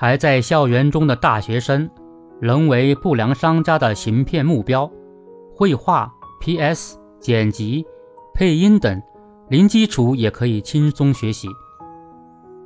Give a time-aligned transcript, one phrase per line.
[0.00, 1.90] 还在校园中的大学生，
[2.40, 4.90] 仍为不良商家的行骗目标。
[5.54, 7.84] 绘画、PS、剪辑、
[8.32, 9.02] 配音等
[9.50, 11.48] 零基础也可以轻松学习，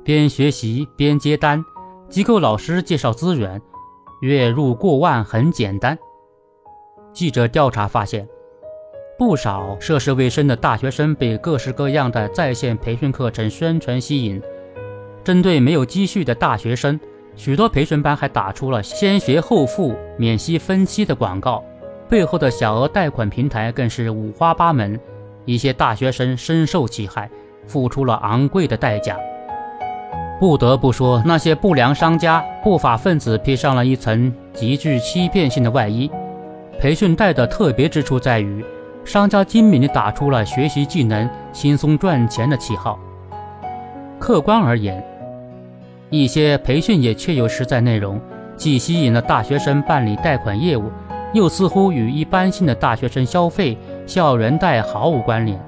[0.01, 1.61] 边学习边接单，
[2.07, 3.61] 机构老师介绍资源，
[4.21, 5.99] 月入过万很简单。
[7.11, 8.25] 记者调查发现。
[9.17, 14.41] 不少涉世未深的大学生被各式各样的在线培训课程宣传吸引。
[15.23, 16.99] 针对没有积蓄的大学生，
[17.35, 21.63] 许多培训班还打出了“先学后付，免息分期”的广告，
[22.09, 24.99] 背后的小额贷款平台更是五花八门。
[25.45, 27.29] 一些大学生深受其害，
[27.67, 29.17] 付出了昂贵的代价。
[30.39, 36.09] 不得不说，那些不良商家、不法分子披上了一层极具欺骗性的外衣。
[36.79, 38.63] 培训贷的特别之处在于。
[39.05, 42.97] 商家精明地打出了学习技能、轻松赚钱的旗号。
[44.17, 45.05] 客观而言，
[46.09, 48.21] 一些培训也确有实在内容，
[48.55, 50.91] 既吸引了大学生办理贷款业务，
[51.33, 55.59] 又似乎与一般性的大学生消费校园贷毫无关联。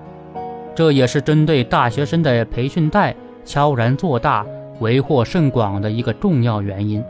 [0.76, 4.46] 这也是针对大学生的培训贷悄然做大、
[4.80, 7.04] 为祸甚广的一个重要原因。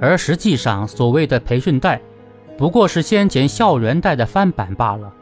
[0.00, 2.00] 而实际上，所谓的培训贷。
[2.56, 5.12] 不过是先前校园贷的翻版罢了，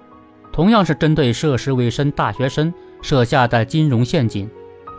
[0.53, 4.51] 同样是针对涉世未深大学生设下的金融陷阱，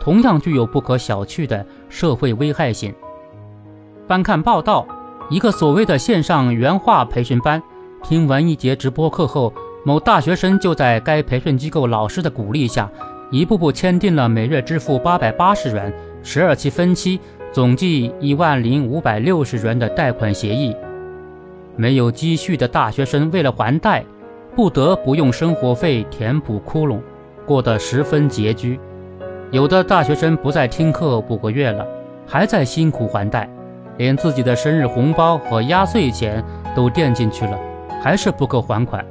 [0.04, 2.94] 同样具有不可小觑的社会危害性。
[4.06, 4.86] 翻看报道，
[5.30, 7.62] 一个所谓的线上原画培训班，
[8.02, 9.50] 听完一节直播课后，
[9.82, 12.90] 某大学生就在该培训机构老师的鼓励下，
[13.30, 15.90] 一步步签订了每月支付八百八十元、
[16.22, 17.18] 十二期分期，
[17.50, 20.76] 总计一万零五百六十元的贷款协议。
[21.76, 24.04] 没有积蓄的大学生为了还贷，
[24.54, 27.00] 不得不用生活费填补窟窿，
[27.46, 28.78] 过得十分拮据。
[29.54, 31.86] 有的大学生不再听课五个月了，
[32.26, 33.48] 还在辛苦还贷，
[33.98, 36.42] 连自己的生日红包和压岁钱
[36.74, 37.56] 都垫进去了，
[38.02, 39.04] 还是不够还款。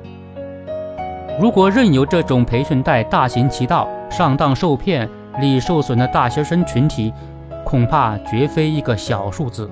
[1.40, 5.10] 如果任由这种培训贷大行其道，上当受骗、
[5.40, 7.14] 利益受损的大学生群体，
[7.64, 9.72] 恐怕绝非一个小数字。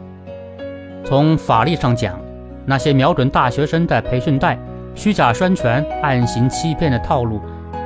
[1.03, 2.18] 从法律上讲，
[2.66, 4.57] 那些瞄准大学生的培训贷、
[4.95, 7.41] 虚假宣传、暗行欺骗的套路，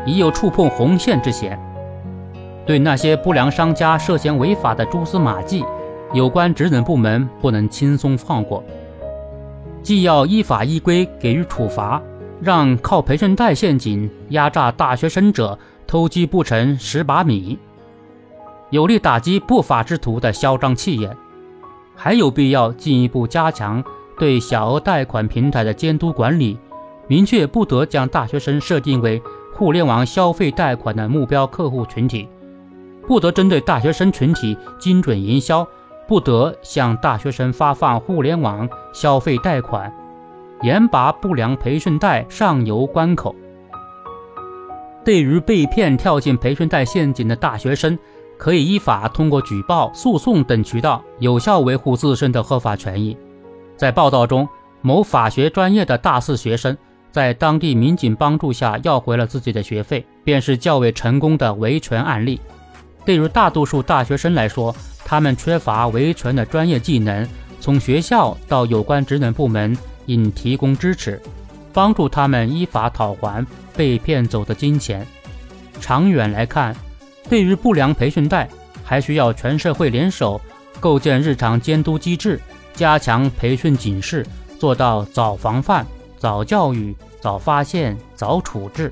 [0.05, 1.59] 已有触碰红线之嫌。
[2.65, 5.63] 对那些不良商家涉嫌违法的蛛丝马迹，
[6.13, 8.63] 有关职能部门不能轻松放过，
[9.83, 12.01] 既要依法依规给予处罚，
[12.41, 17.59] 让靠培训贷陷阱压榨大学生者偷鸡不成蚀把米，
[18.71, 21.15] 有力打击不法之徒的嚣张气焰，
[21.95, 23.83] 还有必要进一步加强。
[24.17, 26.57] 对小额贷款平台的监督管理，
[27.05, 29.21] 明确不得将大学生设定为
[29.53, 32.25] 互联网消费贷款的目标客户群体，
[33.07, 35.67] 不得针对大学生群体精准营销，
[36.07, 39.93] 不得向大学生发放互联网消费贷款，
[40.61, 43.35] 严拔不良培训贷上游关口。
[45.03, 47.97] 对于被骗跳进培训贷陷阱的大学生，
[48.37, 53.15] 可以依法通过举报、诉讼等渠道，有效维护自身的合法权益。
[53.77, 54.47] 在报道中，
[54.81, 56.75] 某法学专业的大四学生
[57.11, 62.41] 在当地民警帮助下要回了自己的学费，便是较为成功的维权案例。
[63.05, 67.27] 对于大多数大学生来说，他们缺乏维权的专业技能，
[67.61, 69.77] 从学校到有关职能部门
[70.07, 71.21] 应提供支持，
[71.71, 73.45] 帮助他们依法讨还
[73.75, 75.05] 被骗走的金钱。
[75.79, 76.75] 长远来看，
[77.29, 78.49] 对于不良培训贷，
[78.83, 80.39] 还需要全社会联手，
[80.79, 82.39] 构建日常监督机制。
[82.73, 84.25] 加强培训警示，
[84.59, 85.85] 做到早防范、
[86.17, 88.91] 早教育、早发现、早处置，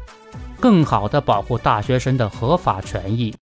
[0.59, 3.31] 更好地保护大学生的合法权益。